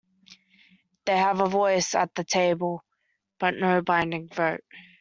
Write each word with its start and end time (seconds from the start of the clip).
They 1.05 1.15
have 1.15 1.41
a 1.41 1.45
voice 1.47 1.93
at 1.93 2.15
the 2.15 2.23
table 2.23 2.83
but 3.37 3.53
no 3.53 3.83
binding 3.83 4.29
vote. 4.29 4.63